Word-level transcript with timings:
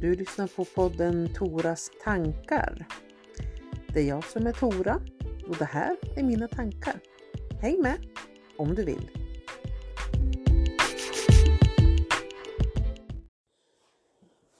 Du 0.00 0.14
lyssnar 0.14 0.46
på 0.46 0.64
podden 0.64 1.28
Toras 1.34 1.90
tankar. 2.04 2.86
Det 3.94 4.00
är 4.00 4.08
jag 4.08 4.24
som 4.24 4.46
är 4.46 4.52
Tora 4.52 5.00
och 5.48 5.56
det 5.58 5.64
här 5.64 5.96
är 6.16 6.22
mina 6.22 6.48
tankar. 6.48 7.00
Häng 7.60 7.80
med 7.80 8.06
om 8.58 8.74
du 8.74 8.84
vill. 8.84 9.10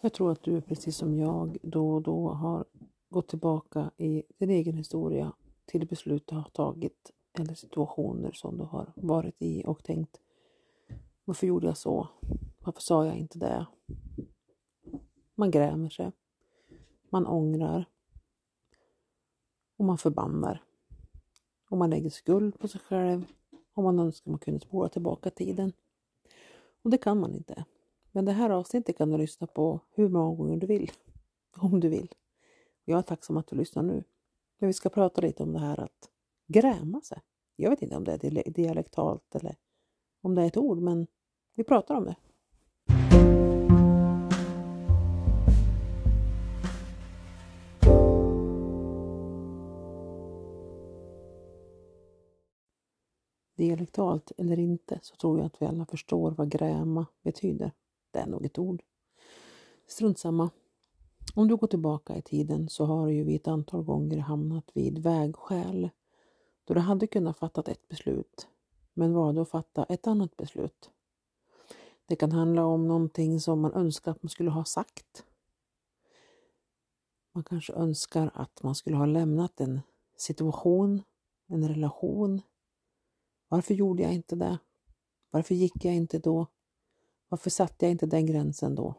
Jag 0.01 0.13
tror 0.13 0.33
att 0.33 0.43
du 0.43 0.61
precis 0.61 0.97
som 0.97 1.19
jag 1.19 1.57
då 1.63 1.95
och 1.95 2.03
då 2.03 2.29
har 2.29 2.65
gått 3.09 3.29
tillbaka 3.29 3.91
i 3.97 4.23
din 4.39 4.51
egen 4.51 4.77
historia 4.77 5.33
till 5.67 5.87
beslut 5.87 6.27
du 6.27 6.35
har 6.35 6.51
tagit 6.53 7.11
eller 7.39 7.55
situationer 7.55 8.33
som 8.33 8.59
du 8.59 8.65
har 8.65 8.93
varit 8.97 9.37
i 9.39 9.65
och 9.67 9.85
tänkt 9.85 10.21
varför 11.25 11.47
gjorde 11.47 11.67
jag 11.67 11.77
så? 11.77 12.09
Varför 12.59 12.81
sa 12.81 13.07
jag 13.07 13.17
inte 13.17 13.39
det? 13.39 13.67
Man 15.41 15.51
grämer 15.51 15.89
sig. 15.89 16.13
Man 17.11 17.27
ångrar. 17.27 17.85
Och 19.77 19.85
man 19.85 19.99
förbannar. 19.99 20.63
Och 21.71 21.79
man 21.79 21.91
lägger 21.91 22.11
skuld 22.11 22.59
på 22.59 22.69
sig 22.69 22.81
själv. 22.81 23.25
Och 23.75 23.83
man 23.83 23.99
önskar 23.99 24.31
man 24.31 24.41
kunde 24.41 24.61
spola 24.61 24.89
tillbaka 24.89 25.31
tiden. 25.31 25.73
Och 26.83 26.91
det 26.91 26.99
kan 26.99 27.21
man 27.21 27.35
inte. 27.35 27.65
Men 28.13 28.25
det 28.25 28.33
här 28.33 28.51
avsnittet 28.51 28.99
kan 28.99 29.11
du 29.11 29.19
lyssna 29.19 29.47
på 29.47 29.81
hur 29.91 30.09
många 30.09 30.37
gånger 30.37 30.57
du 30.57 30.67
vill. 30.67 30.91
Om 31.57 31.81
du 31.81 31.89
vill. 31.89 32.15
Jag 32.85 32.99
är 32.99 33.03
tacksam 33.03 33.37
att 33.37 33.47
du 33.47 33.57
lyssnar 33.57 33.83
nu. 33.83 34.05
Men 34.59 34.67
vi 34.67 34.73
ska 34.73 34.89
prata 34.89 35.21
lite 35.21 35.43
om 35.43 35.53
det 35.53 35.61
här 35.61 35.81
att 35.81 36.11
gräma 36.47 37.01
sig. 37.01 37.21
Jag 37.57 37.71
vet 37.71 37.83
inte 37.83 37.97
om 37.97 38.05
det 38.05 38.25
är 38.25 38.51
dialektalt 38.51 39.35
eller 39.35 39.57
om 40.21 40.35
det 40.35 40.43
är 40.43 40.47
ett 40.47 40.57
ord, 40.57 40.79
men 40.79 41.07
vi 41.55 41.65
pratar 41.65 41.95
om 41.95 42.05
det. 42.05 42.17
Dialektalt 53.61 54.33
eller 54.39 54.59
inte 54.59 54.99
så 55.03 55.17
tror 55.17 55.39
jag 55.39 55.47
att 55.47 55.63
vi 55.63 55.67
alla 55.67 55.87
förstår 55.87 56.31
vad 56.31 56.51
gräma 56.51 57.07
betyder. 57.23 57.73
Det 58.11 58.19
är 58.19 58.27
nog 58.27 58.45
ett 58.45 58.59
ord. 58.59 58.83
Strunt 59.87 60.19
samma. 60.19 60.51
Om 61.35 61.49
du 61.49 61.57
går 61.57 61.67
tillbaka 61.67 62.17
i 62.17 62.23
tiden 62.23 62.69
så 62.69 62.85
har 62.85 63.07
du 63.07 63.13
ju 63.13 63.25
vi 63.25 63.35
ett 63.35 63.49
antal 63.49 63.83
gånger 63.83 64.19
hamnat 64.19 64.71
vid 64.75 64.99
vägskäl 64.99 65.91
då 66.65 66.75
du 66.75 66.81
hade 66.81 67.07
kunnat 67.07 67.39
fatta 67.39 67.71
ett 67.71 67.89
beslut 67.89 68.49
men 68.95 69.13
valde 69.13 69.43
att 69.43 69.51
fatta 69.51 69.85
ett 69.85 70.07
annat 70.07 70.37
beslut. 70.37 70.91
Det 72.07 72.17
kan 72.17 72.33
handla 72.33 72.65
om 72.65 72.89
någonting 72.89 73.41
som 73.41 73.61
man 73.61 73.73
önskar 73.73 74.11
att 74.11 74.23
man 74.23 74.31
skulle 74.31 74.51
ha 74.51 74.65
sagt. 74.65 75.25
Man 77.33 77.45
kanske 77.45 77.73
önskar 77.73 78.31
att 78.35 78.63
man 78.63 78.75
skulle 78.75 78.97
ha 78.97 79.07
lämnat 79.07 79.61
en 79.61 79.81
situation, 80.17 81.03
en 81.47 81.69
relation. 81.69 82.41
Varför 83.53 83.75
gjorde 83.75 84.03
jag 84.03 84.15
inte 84.15 84.37
det? 84.37 84.59
Varför 85.31 85.55
gick 85.55 85.85
jag 85.85 85.95
inte 85.95 86.19
då? 86.19 86.47
Varför 87.29 87.51
satte 87.51 87.85
jag 87.85 87.93
inte 87.93 88.07
den 88.07 88.27
gränsen 88.27 88.75
då? 88.75 88.95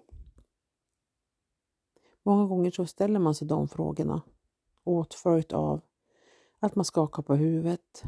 Många 2.24 2.46
gånger 2.46 2.72
så 2.72 2.86
ställer 2.86 3.20
man 3.20 3.36
sig 3.36 3.48
de 3.48 3.68
frågorna 3.68 4.22
åtföljt 4.84 5.54
av 5.54 5.82
att 6.60 6.76
man 6.76 6.86
skakar 6.86 7.24
på 7.24 7.36
huvudet. 7.36 8.04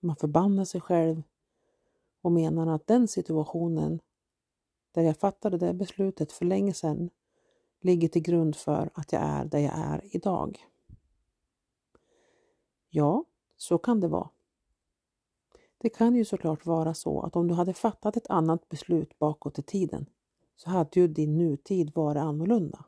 Man 0.00 0.16
förbannar 0.16 0.64
sig 0.64 0.80
själv 0.80 1.22
och 2.20 2.32
menar 2.32 2.66
att 2.66 2.86
den 2.86 3.08
situationen 3.08 4.00
där 4.92 5.02
jag 5.02 5.16
fattade 5.16 5.58
det 5.58 5.74
beslutet 5.74 6.32
för 6.32 6.44
länge 6.44 6.74
sedan 6.74 7.10
ligger 7.80 8.08
till 8.08 8.22
grund 8.22 8.56
för 8.56 8.90
att 8.94 9.12
jag 9.12 9.22
är 9.22 9.44
där 9.44 9.58
jag 9.58 9.78
är 9.78 10.16
idag. 10.16 10.66
Ja, 12.90 13.24
så 13.56 13.78
kan 13.78 14.00
det 14.00 14.08
vara. 14.08 14.30
Det 15.84 15.90
kan 15.90 16.14
ju 16.14 16.24
såklart 16.24 16.66
vara 16.66 16.94
så 16.94 17.20
att 17.20 17.36
om 17.36 17.48
du 17.48 17.54
hade 17.54 17.74
fattat 17.74 18.16
ett 18.16 18.30
annat 18.30 18.68
beslut 18.68 19.18
bakåt 19.18 19.58
i 19.58 19.62
tiden 19.62 20.06
så 20.56 20.70
hade 20.70 21.00
ju 21.00 21.08
din 21.08 21.38
nutid 21.38 21.94
varit 21.94 22.20
annorlunda. 22.20 22.84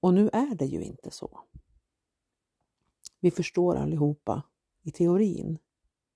Och 0.00 0.14
nu 0.14 0.30
är 0.32 0.54
det 0.54 0.64
ju 0.64 0.82
inte 0.82 1.10
så. 1.10 1.40
Vi 3.20 3.30
förstår 3.30 3.76
allihopa 3.76 4.42
i 4.82 4.90
teorin 4.90 5.58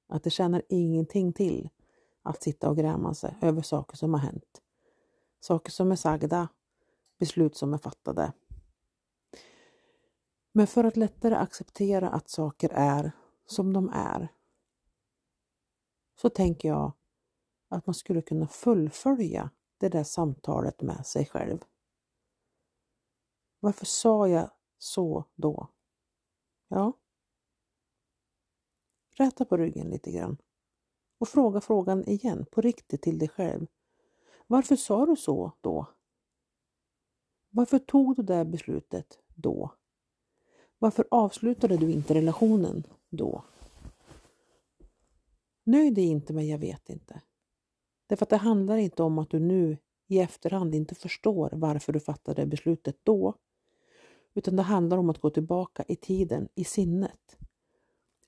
att 0.06 0.22
det 0.22 0.30
tjänar 0.30 0.62
ingenting 0.68 1.32
till 1.32 1.68
att 2.22 2.42
sitta 2.42 2.68
och 2.68 2.76
gräma 2.76 3.14
sig 3.14 3.36
över 3.40 3.62
saker 3.62 3.96
som 3.96 4.14
har 4.14 4.20
hänt. 4.20 4.62
Saker 5.40 5.72
som 5.72 5.92
är 5.92 5.96
sagda, 5.96 6.48
beslut 7.18 7.56
som 7.56 7.74
är 7.74 7.78
fattade. 7.78 8.32
Men 10.52 10.66
för 10.66 10.84
att 10.84 10.96
lättare 10.96 11.34
acceptera 11.34 12.08
att 12.08 12.28
saker 12.28 12.70
är 12.74 13.12
som 13.46 13.72
de 13.72 13.90
är 13.94 14.28
så 16.22 16.30
tänker 16.30 16.68
jag 16.68 16.92
att 17.68 17.86
man 17.86 17.94
skulle 17.94 18.22
kunna 18.22 18.48
fullfölja 18.48 19.50
det 19.78 19.88
där 19.88 20.04
samtalet 20.04 20.82
med 20.82 21.06
sig 21.06 21.26
själv. 21.26 21.58
Varför 23.60 23.86
sa 23.86 24.28
jag 24.28 24.50
så 24.78 25.24
då? 25.34 25.68
Ja. 26.68 26.92
Räta 29.10 29.44
på 29.44 29.56
ryggen 29.56 29.90
lite 29.90 30.12
grann 30.12 30.36
och 31.18 31.28
fråga 31.28 31.60
frågan 31.60 32.08
igen 32.08 32.46
på 32.50 32.60
riktigt 32.60 33.02
till 33.02 33.18
dig 33.18 33.28
själv. 33.28 33.66
Varför 34.46 34.76
sa 34.76 35.06
du 35.06 35.16
så 35.16 35.52
då? 35.60 35.86
Varför 37.50 37.78
tog 37.78 38.16
du 38.16 38.22
det 38.22 38.44
beslutet 38.44 39.18
då? 39.34 39.70
Varför 40.78 41.08
avslutade 41.10 41.76
du 41.76 41.92
inte 41.92 42.14
relationen 42.14 42.86
då? 43.08 43.44
Nöj 45.64 45.90
dig 45.90 46.04
inte 46.04 46.32
med 46.32 46.46
jag 46.46 46.58
vet 46.58 46.90
inte. 46.90 47.20
Därför 48.06 48.24
att 48.24 48.30
det 48.30 48.36
handlar 48.36 48.76
inte 48.76 49.02
om 49.02 49.18
att 49.18 49.30
du 49.30 49.40
nu 49.40 49.78
i 50.06 50.18
efterhand 50.18 50.74
inte 50.74 50.94
förstår 50.94 51.50
varför 51.52 51.92
du 51.92 52.00
fattade 52.00 52.46
beslutet 52.46 52.96
då. 53.02 53.34
Utan 54.34 54.56
det 54.56 54.62
handlar 54.62 54.98
om 54.98 55.10
att 55.10 55.18
gå 55.18 55.30
tillbaka 55.30 55.84
i 55.88 55.96
tiden, 55.96 56.48
i 56.54 56.64
sinnet 56.64 57.38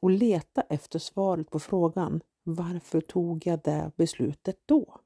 och 0.00 0.10
leta 0.10 0.62
efter 0.62 0.98
svaret 0.98 1.50
på 1.50 1.58
frågan 1.58 2.20
varför 2.42 3.00
tog 3.00 3.46
jag 3.46 3.60
det 3.62 3.92
beslutet 3.96 4.60
då? 4.66 5.00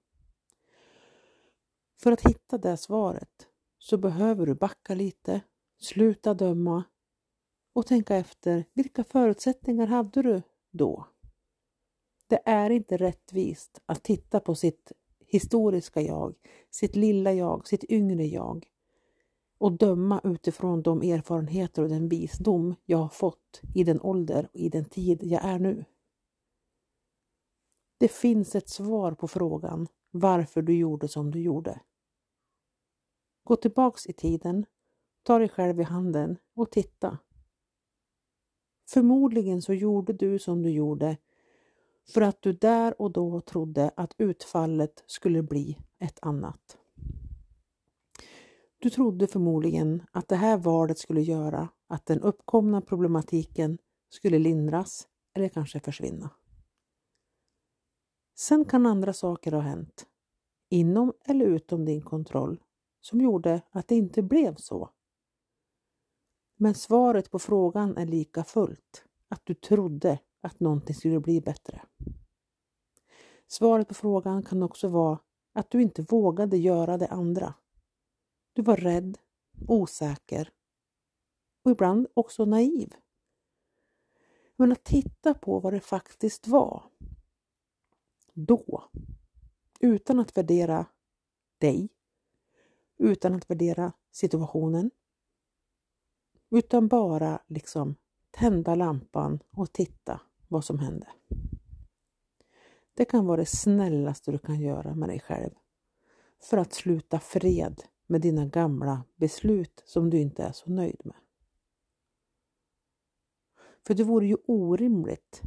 För 2.03 2.13
att 2.13 2.27
hitta 2.27 2.59
det 2.59 2.77
svaret 2.77 3.49
så 3.79 3.97
behöver 3.97 4.47
du 4.47 4.55
backa 4.55 4.95
lite, 4.95 5.41
sluta 5.79 6.35
döma 6.35 6.85
och 7.73 7.87
tänka 7.87 8.17
efter 8.17 8.65
vilka 8.73 9.05
förutsättningar 9.05 9.87
hade 9.87 10.23
du 10.23 10.43
då? 10.71 11.07
Det 12.29 12.43
är 12.45 12.71
inte 12.71 12.97
rättvist 12.97 13.81
att 13.87 14.03
titta 14.03 14.41
på 14.41 14.55
sitt 14.55 14.93
historiska 15.27 16.01
jag, 16.01 16.35
sitt 16.71 16.97
lilla 16.97 17.33
jag, 17.33 17.67
sitt 17.69 17.85
yngre 17.85 18.27
jag 18.27 18.67
och 19.59 19.73
döma 19.73 20.21
utifrån 20.25 20.83
de 20.83 21.03
erfarenheter 21.03 21.83
och 21.83 21.89
den 21.89 22.09
visdom 22.09 22.75
jag 22.85 22.99
har 22.99 23.09
fått 23.09 23.61
i 23.75 23.85
den 23.85 24.01
ålder 24.01 24.49
och 24.53 24.57
i 24.57 24.69
den 24.69 24.85
tid 24.85 25.23
jag 25.23 25.45
är 25.45 25.59
nu. 25.59 25.85
Det 27.99 28.09
finns 28.09 28.55
ett 28.55 28.69
svar 28.69 29.13
på 29.13 29.29
frågan 29.29 29.89
varför 30.11 30.63
du 30.63 30.77
gjorde 30.77 31.09
som 31.09 31.31
du 31.31 31.41
gjorde. 31.41 31.81
Gå 33.45 33.57
tillbaks 33.57 34.07
i 34.07 34.13
tiden, 34.13 34.67
ta 35.23 35.39
dig 35.39 35.49
själv 35.49 35.81
i 35.81 35.83
handen 35.83 36.39
och 36.55 36.71
titta. 36.71 37.19
Förmodligen 38.89 39.63
så 39.63 39.75
gjorde 39.75 40.13
du 40.13 40.39
som 40.39 40.63
du 40.63 40.71
gjorde 40.71 41.17
för 42.09 42.21
att 42.21 42.43
du 42.43 42.53
där 42.53 43.03
och 43.03 43.13
då 43.13 43.41
trodde 43.41 43.91
att 43.97 44.15
utfallet 44.19 45.05
skulle 45.07 45.43
bli 45.43 45.79
ett 45.99 46.19
annat. 46.23 46.79
Du 48.79 48.91
trodde 48.91 49.27
förmodligen 49.27 50.03
att 50.13 50.29
det 50.29 50.37
här 50.37 50.57
valet 50.57 50.99
skulle 50.99 51.23
göra 51.23 51.69
att 51.87 52.07
den 52.07 52.21
uppkomna 52.21 52.81
problematiken 52.81 53.79
skulle 54.09 54.39
lindras 54.39 55.09
eller 55.35 55.49
kanske 55.49 55.81
försvinna. 55.81 56.31
Sen 58.35 58.65
kan 58.65 58.87
andra 58.87 59.13
saker 59.13 59.53
ha 59.53 59.61
hänt, 59.61 60.07
inom 60.69 61.13
eller 61.25 61.47
utom 61.47 61.85
din 61.85 62.03
kontroll, 62.03 62.63
som 63.01 63.21
gjorde 63.21 63.63
att 63.71 63.89
det 63.89 63.95
inte 63.95 64.23
blev 64.23 64.55
så. 64.55 64.91
Men 66.57 66.75
svaret 66.75 67.31
på 67.31 67.39
frågan 67.39 67.97
är 67.97 68.07
lika 68.07 68.45
fullt 68.45 69.05
att 69.29 69.47
du 69.47 69.55
trodde 69.55 70.19
att 70.41 70.61
någonting 70.61 70.95
skulle 70.95 71.21
bli 71.21 71.41
bättre. 71.41 71.83
Svaret 73.47 73.89
på 73.89 73.95
frågan 73.95 74.43
kan 74.43 74.63
också 74.63 74.89
vara 74.89 75.19
att 75.53 75.71
du 75.71 75.83
inte 75.83 76.03
vågade 76.03 76.57
göra 76.57 76.99
det 76.99 77.09
andra. 77.09 77.55
Du 78.53 78.63
var 78.63 78.77
rädd, 78.77 79.19
osäker 79.69 80.53
och 81.63 81.71
ibland 81.71 82.07
också 82.15 82.45
naiv. 82.45 82.95
Men 84.57 84.73
att 84.73 84.85
titta 84.85 85.35
på 85.35 85.61
vad 85.61 85.73
det 85.73 85.81
faktiskt 85.81 86.47
var 86.49 86.83
då, 88.33 88.91
utan 89.81 90.19
att 90.19 90.37
värdera 90.37 90.87
dig, 91.59 91.89
utan 92.99 93.35
att 93.35 93.51
värdera 93.51 93.93
situationen. 94.11 94.91
Utan 96.51 96.89
bara 96.89 97.43
liksom 97.47 97.95
tända 98.31 98.75
lampan 98.75 99.43
och 99.51 99.73
titta 99.73 100.21
vad 100.49 100.65
som 100.65 100.79
hände. 100.79 101.07
Det 102.95 103.05
kan 103.05 103.27
vara 103.27 103.37
det 103.37 103.47
snällaste 103.47 104.33
du 104.33 104.39
kan 104.39 104.61
göra 104.61 104.95
med 104.95 105.09
dig 105.09 105.21
själv 105.21 105.51
för 106.41 106.57
att 106.57 106.73
sluta 106.73 107.21
fred 107.21 107.83
med 108.07 108.21
dina 108.21 108.47
gamla 108.47 109.05
beslut 109.17 109.83
som 109.87 110.11
du 110.11 110.19
inte 110.19 110.43
är 110.43 110.53
så 110.53 110.71
nöjd 110.71 111.01
med. 111.05 111.17
För 113.87 113.95
det 113.95 114.05
vore 114.05 114.27
ju 114.27 114.37
orimligt 114.47 115.43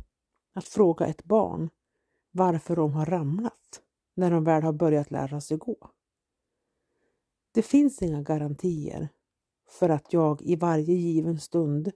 att 0.53 0.65
fråga 0.65 1.06
ett 1.06 1.24
barn 1.24 1.69
varför 2.31 2.75
de 2.75 2.94
har 2.94 3.06
ramlat 3.06 3.81
när 4.13 4.31
de 4.31 4.44
väl 4.44 4.63
har 4.63 4.74
börjat 4.74 5.12
lära 5.12 5.42
sig 5.42 5.57
gå. 5.57 5.92
Det 7.51 7.62
finns 7.62 8.01
inga 8.01 8.21
garantier 8.21 9.09
för 9.68 9.89
att 9.89 10.13
jag 10.13 10.42
i 10.42 10.56
varje 10.56 10.94
given 10.94 11.39
stund 11.39 11.92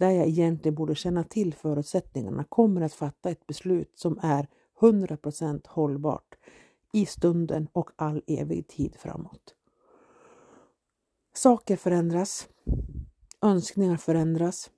där 0.00 0.10
jag 0.10 0.28
egentligen 0.28 0.74
borde 0.74 0.94
känna 0.94 1.24
till 1.24 1.54
förutsättningarna 1.54 2.44
kommer 2.44 2.80
att 2.80 2.92
fatta 2.92 3.30
ett 3.30 3.46
beslut 3.46 3.98
som 3.98 4.18
är 4.22 4.46
100% 4.80 5.68
hållbart 5.68 6.34
i 6.92 7.06
stunden 7.06 7.68
och 7.72 7.90
all 7.96 8.22
evig 8.26 8.68
tid 8.68 8.96
framåt. 8.96 9.54
Saker 11.32 11.76
förändras, 11.76 12.48
önskningar 13.42 13.96
förändras, 13.96 14.70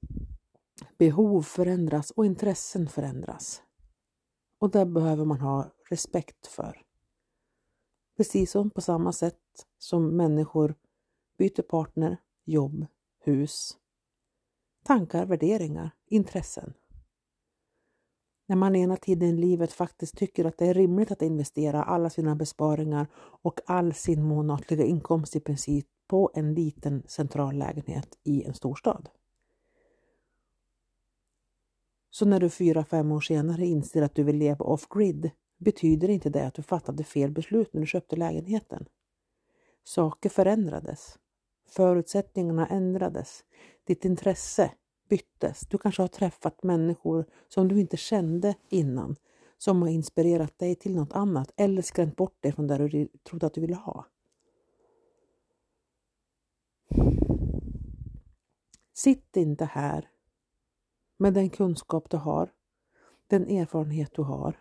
behov 0.98 1.42
förändras 1.42 2.10
och 2.10 2.26
intressen 2.26 2.88
förändras. 2.88 3.62
Och 4.58 4.70
det 4.70 4.86
behöver 4.86 5.24
man 5.24 5.40
ha 5.40 5.70
respekt 5.90 6.46
för. 6.46 6.82
Precis 8.16 8.50
som 8.50 8.70
på 8.70 8.80
samma 8.80 9.12
sätt 9.12 9.66
som 9.78 10.16
människor 10.16 10.74
byter 11.38 11.62
partner, 11.62 12.16
jobb, 12.44 12.86
hus, 13.18 13.76
tankar, 14.82 15.26
värderingar, 15.26 15.90
intressen. 16.06 16.74
När 18.46 18.56
man 18.56 18.76
ena 18.76 18.96
tiden 18.96 19.28
i 19.28 19.32
livet 19.32 19.72
faktiskt 19.72 20.16
tycker 20.16 20.44
att 20.44 20.58
det 20.58 20.66
är 20.66 20.74
rimligt 20.74 21.10
att 21.10 21.22
investera 21.22 21.82
alla 21.82 22.10
sina 22.10 22.36
besparingar 22.36 23.06
och 23.16 23.60
all 23.66 23.94
sin 23.94 24.22
månatliga 24.22 24.84
inkomst 24.84 25.36
i 25.36 25.40
princip 25.40 25.86
på 26.06 26.30
en 26.34 26.54
liten 26.54 27.02
central 27.06 27.58
lägenhet 27.58 28.18
i 28.24 28.44
en 28.44 28.54
storstad. 28.54 29.08
Så 32.10 32.26
när 32.26 32.40
du 32.40 32.50
fyra, 32.50 32.84
fem 32.84 33.12
år 33.12 33.20
senare 33.20 33.66
inser 33.66 34.02
att 34.02 34.14
du 34.14 34.22
vill 34.22 34.36
leva 34.36 34.64
off-grid 34.64 35.30
betyder 35.58 36.08
inte 36.08 36.30
det 36.30 36.46
att 36.46 36.54
du 36.54 36.62
fattade 36.62 37.04
fel 37.04 37.30
beslut 37.30 37.72
när 37.72 37.80
du 37.80 37.86
köpte 37.86 38.16
lägenheten. 38.16 38.86
Saker 39.84 40.28
förändrades. 40.28 41.18
Förutsättningarna 41.72 42.66
ändrades. 42.66 43.44
Ditt 43.84 44.04
intresse 44.04 44.72
byttes. 45.08 45.60
Du 45.60 45.78
kanske 45.78 46.02
har 46.02 46.08
träffat 46.08 46.62
människor 46.62 47.24
som 47.48 47.68
du 47.68 47.80
inte 47.80 47.96
kände 47.96 48.54
innan 48.68 49.16
som 49.58 49.82
har 49.82 49.88
inspirerat 49.88 50.58
dig 50.58 50.74
till 50.74 50.94
något 50.96 51.12
annat 51.12 51.52
eller 51.56 51.82
skrämt 51.82 52.16
bort 52.16 52.42
dig 52.42 52.52
från 52.52 52.66
det 52.66 52.88
du 52.88 53.08
trodde 53.22 53.46
att 53.46 53.54
du 53.54 53.60
ville 53.60 53.74
ha. 53.74 54.06
Sitt 58.92 59.36
inte 59.36 59.64
här 59.64 60.10
med 61.16 61.34
den 61.34 61.50
kunskap 61.50 62.10
du 62.10 62.16
har, 62.16 62.52
den 63.26 63.48
erfarenhet 63.48 64.10
du 64.14 64.22
har 64.22 64.60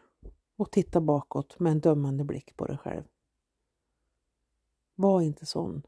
och 0.58 0.72
titta 0.72 1.02
bakåt 1.02 1.60
med 1.60 1.72
en 1.72 1.80
dömande 1.80 2.24
blick 2.24 2.58
på 2.58 2.66
dig 2.66 2.78
själv. 2.78 3.04
Var 4.96 5.22
inte 5.22 5.46
sån. 5.46 5.84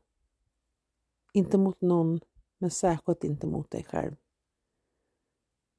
Inte 1.35 1.57
mot 1.57 1.81
någon, 1.81 2.19
men 2.57 2.71
särskilt 2.71 3.23
inte 3.23 3.47
mot 3.47 3.71
dig 3.71 3.83
själv. 3.83 4.15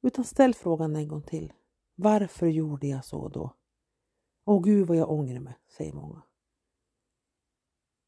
Utan 0.03 0.25
ställ 0.25 0.55
frågan 0.55 0.97
en 0.97 1.09
gång 1.09 1.23
till. 1.23 1.53
Varför 1.95 2.47
gjorde 2.47 2.87
jag 2.87 3.05
så 3.05 3.29
då? 3.29 3.57
Åh 4.45 4.63
gud 4.63 4.87
vad 4.87 4.97
jag 4.97 5.11
ångrar 5.11 5.41
mig, 5.41 5.59
säger 5.69 5.93
många. 5.93 6.23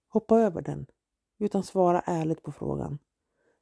Hoppa 0.08 0.40
över 0.40 0.62
den, 0.62 0.86
utan 1.38 1.62
svara 1.62 2.00
ärligt 2.00 2.42
på 2.42 2.52
frågan. 2.52 2.98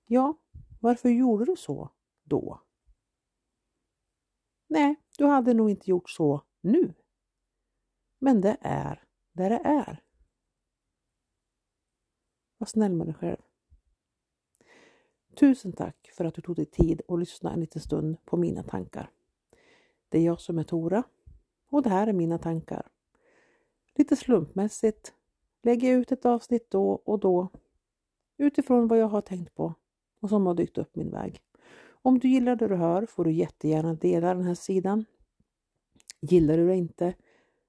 Ja, 0.06 0.38
varför 0.80 1.08
gjorde 1.08 1.44
du 1.44 1.56
så 1.56 1.90
då? 2.22 2.62
Nej, 4.66 4.96
du 5.18 5.26
hade 5.26 5.54
nog 5.54 5.70
inte 5.70 5.90
gjort 5.90 6.10
så 6.10 6.42
nu. 6.60 6.94
Men 8.18 8.40
det 8.40 8.56
är 8.60 9.04
där 9.32 9.50
det 9.50 9.60
är. 9.64 10.04
Var 12.58 12.66
snäll 12.66 12.94
med 12.94 13.06
dig 13.06 13.14
själv. 13.14 13.42
Tusen 15.34 15.72
tack 15.72 16.10
för 16.12 16.24
att 16.24 16.34
du 16.34 16.42
tog 16.42 16.56
dig 16.56 16.66
tid 16.66 17.02
att 17.08 17.18
lyssna 17.18 17.52
en 17.52 17.60
liten 17.60 17.82
stund 17.82 18.16
på 18.24 18.36
mina 18.36 18.62
tankar. 18.62 19.10
Det 20.08 20.18
är 20.18 20.22
jag 20.22 20.40
som 20.40 20.58
är 20.58 20.62
Tora 20.62 21.02
och 21.70 21.82
det 21.82 21.90
här 21.90 22.06
är 22.06 22.12
mina 22.12 22.38
tankar. 22.38 22.86
Lite 23.94 24.16
slumpmässigt 24.16 25.12
lägger 25.62 25.90
jag 25.90 26.00
ut 26.00 26.12
ett 26.12 26.26
avsnitt 26.26 26.70
då 26.70 26.90
och 26.90 27.18
då 27.18 27.48
utifrån 28.36 28.88
vad 28.88 28.98
jag 28.98 29.08
har 29.08 29.20
tänkt 29.20 29.54
på 29.54 29.74
och 30.20 30.28
som 30.28 30.46
har 30.46 30.54
dykt 30.54 30.78
upp 30.78 30.96
min 30.96 31.10
väg. 31.10 31.40
Om 31.86 32.18
du 32.18 32.28
gillar 32.28 32.56
det 32.56 32.68
du 32.68 32.74
hör 32.74 33.06
får 33.06 33.24
du 33.24 33.32
jättegärna 33.32 33.94
dela 33.94 34.34
den 34.34 34.44
här 34.44 34.54
sidan. 34.54 35.04
Gillar 36.20 36.56
du 36.56 36.66
det 36.66 36.76
inte, 36.76 37.14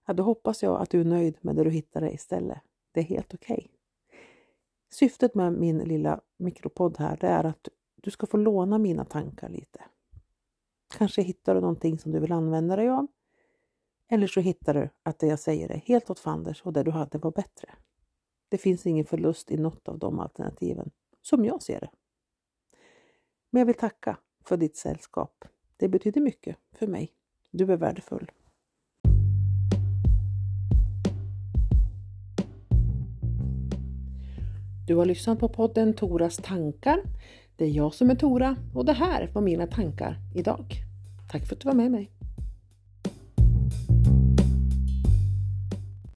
ja, 0.07 0.13
då 0.13 0.23
hoppas 0.23 0.63
jag 0.63 0.81
att 0.81 0.89
du 0.89 1.01
är 1.01 1.06
nöjd 1.06 1.38
med 1.41 1.56
det 1.56 1.63
du 1.63 1.69
hittade 1.69 2.12
istället. 2.12 2.59
Det 2.91 3.00
är 3.00 3.03
helt 3.03 3.33
okej. 3.33 3.56
Okay. 3.56 3.75
Syftet 4.90 5.36
med 5.36 5.54
min 5.54 5.78
lilla 5.78 6.22
mikropodd 6.38 6.98
här 6.98 7.18
det 7.22 7.28
är 7.28 7.44
att 7.44 7.68
du 7.96 8.12
ska 8.12 8.28
få 8.28 8.38
låna 8.38 8.78
mina 8.78 9.06
tankar 9.06 9.50
lite. 9.50 9.84
Kanske 10.98 11.22
hittar 11.22 11.56
du 11.56 11.62
någonting 11.62 12.00
som 12.00 12.12
du 12.12 12.20
vill 12.20 12.32
använda 12.32 12.76
dig 12.76 12.90
av. 12.90 13.08
Eller 14.08 14.28
så 14.28 14.40
hittar 14.40 14.74
du 14.74 14.90
att 15.04 15.20
det 15.20 15.28
jag 15.28 15.40
säger 15.40 15.72
är 15.72 15.78
helt 15.78 16.10
åt 16.10 16.20
fanders 16.20 16.62
och 16.62 16.74
det 16.74 16.84
du 16.84 16.92
hade 16.92 17.18
var 17.18 17.32
bättre. 17.32 17.70
Det 18.50 18.58
finns 18.58 18.86
ingen 18.86 19.06
förlust 19.06 19.52
i 19.52 19.58
något 19.58 19.88
av 19.88 20.00
de 20.00 20.20
alternativen, 20.20 20.92
som 21.22 21.46
jag 21.46 21.64
ser 21.64 21.80
det. 21.80 21.90
Men 23.50 23.60
jag 23.60 23.66
vill 23.66 23.76
tacka 23.76 24.18
för 24.44 24.58
ditt 24.58 24.78
sällskap. 24.78 25.46
Det 25.78 25.88
betyder 25.88 26.22
mycket 26.22 26.58
för 26.72 26.88
mig. 26.88 27.14
Du 27.52 27.74
är 27.74 27.78
värdefull. 27.78 28.32
Du 34.88 34.96
har 34.96 35.06
lyssnat 35.06 35.39
på 35.39 35.50
podden 35.50 35.94
Toras 35.94 36.38
tankar. 36.38 37.01
Det 37.56 37.65
är 37.65 37.70
jag 37.70 37.94
som 37.94 38.10
är 38.10 38.15
Tora 38.15 38.56
och 38.74 38.86
det 38.86 38.94
här 38.94 39.32
var 39.34 39.42
mina 39.42 39.68
tankar 39.68 40.20
idag. 40.36 40.75
Tack 41.32 41.48
för 41.48 41.56
att 41.56 41.62
du 41.62 41.68
var 41.68 41.75
med 41.75 41.92
mig. 41.92 42.12